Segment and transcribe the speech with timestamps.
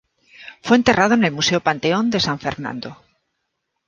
[0.63, 2.97] Fue enterrado en el Museo Panteón de San Fernando.